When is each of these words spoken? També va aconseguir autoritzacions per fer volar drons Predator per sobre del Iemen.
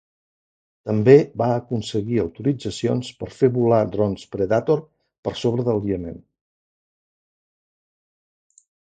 També 0.91 1.13
va 1.41 1.47
aconseguir 1.57 2.15
autoritzacions 2.21 3.11
per 3.19 3.27
fer 3.39 3.49
volar 3.57 3.81
drons 3.95 4.23
Predator 4.35 4.81
per 5.27 5.33
sobre 5.41 5.65
del 5.67 5.85
Iemen. 5.89 6.17